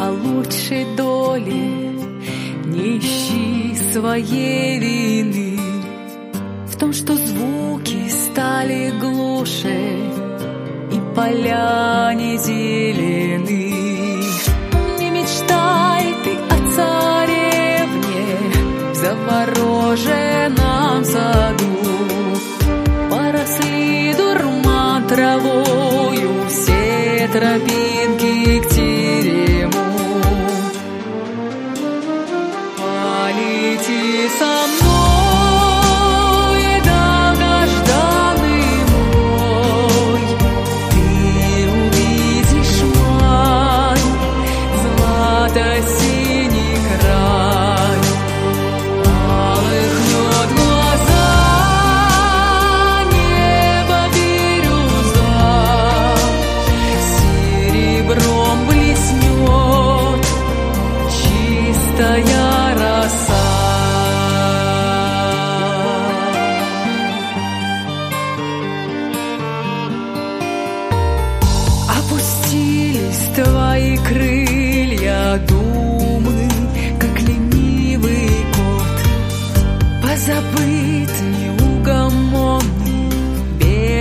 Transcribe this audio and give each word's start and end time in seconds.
о 0.00 0.10
лучшей 0.12 0.86
доле, 0.96 1.92
не 2.64 2.98
ищи 2.98 3.76
своей 3.92 4.78
вины 4.78 5.60
в 6.68 6.76
том, 6.78 6.94
что 6.94 7.14
звуки 7.16 8.08
стали 8.08 8.92
глуше 8.98 9.98
и 10.90 10.98
поля 11.14 12.14
не 12.14 12.38
зелены. 12.38 13.74
Не 14.98 15.10
мечтай 15.10 16.14
ты 16.24 16.34
о 16.48 16.56
царевне 16.74 18.24
в 18.92 18.94
завороженном 18.94 21.04
саду. 21.04 21.76
Поросли 23.10 24.14
дурман 24.16 25.06
травою 25.08 26.48
все 26.48 27.28
тропинки 27.30 28.60
к 28.60 28.68
терему. 28.70 28.99
some 34.28 34.78
more. 34.84 34.99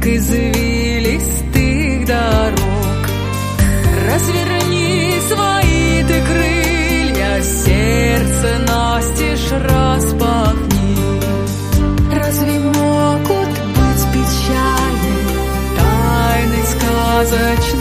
Бег 0.00 0.06
извилистых 0.06 2.06
дорог. 2.06 3.08
Разверни 4.06 5.20
свои 5.28 6.02
ты 6.04 6.22
крылья, 6.22 7.42
сердце 7.42 8.58
настежь 8.66 9.52
распахни. 9.52 11.20
Разве 12.14 12.58
могут 12.58 13.48
быть 13.48 14.06
печали 14.12 15.14
тайны 15.76 16.62
сказочной 16.64 17.79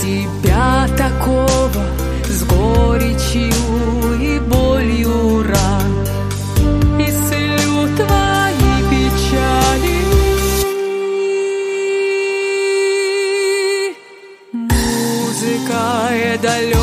тебя 0.00 0.86
такого 0.96 1.84
с 2.28 2.44
горечью 2.44 3.52
и 4.20 4.38
болью 4.38 5.42
ран. 5.42 5.92
Исцелю 6.98 7.88
твои 7.96 8.74
печали. 8.90 9.98
Музыка 14.52 15.78
далеких 16.42 16.77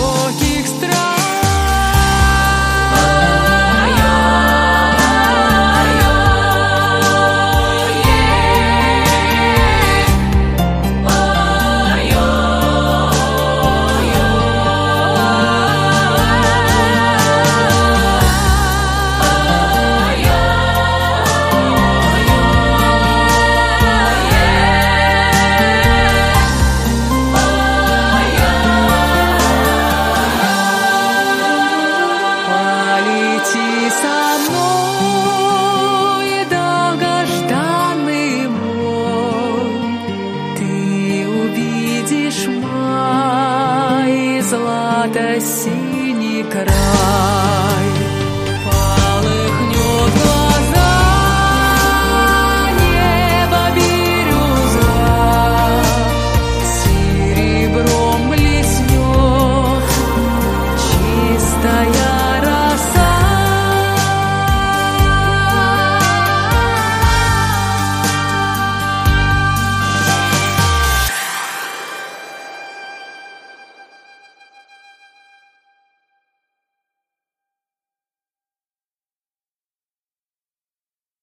злато-синий 44.49 46.43
край. 46.43 47.64